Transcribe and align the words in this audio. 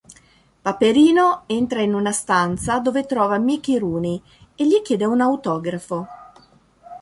Paperino 0.63 1.43
entra 1.47 1.81
in 1.83 1.93
una 1.93 2.11
stanza 2.11 2.79
dove 2.79 3.05
trova 3.05 3.37
Mickey 3.37 3.77
Rooney, 3.77 4.19
e 4.55 4.65
gli 4.65 4.81
chiede 4.81 5.05
un 5.05 5.21
autografo. 5.21 6.07